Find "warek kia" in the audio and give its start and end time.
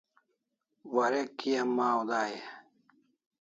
0.93-1.63